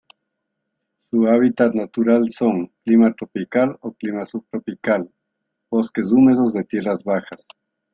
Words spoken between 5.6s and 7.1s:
bosques húmedos de tierras